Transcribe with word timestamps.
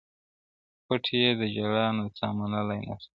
پټ 0.85 1.05
یې 1.21 1.29
د 1.39 1.41
زړه 1.55 1.85
نڅا 1.97 2.27
منلای 2.37 2.79
نه 2.87 2.95
سم- 3.03 3.07